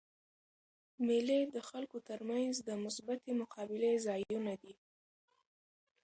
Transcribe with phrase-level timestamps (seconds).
[1.05, 4.73] مېلې د خلکو تر منځ د مثبتي مقابلې ځایونه دي.